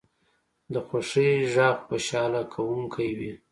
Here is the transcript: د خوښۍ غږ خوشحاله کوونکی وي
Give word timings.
د 0.73 0.75
خوښۍ 0.87 1.31
غږ 1.53 1.77
خوشحاله 1.87 2.41
کوونکی 2.53 3.09
وي 3.17 3.33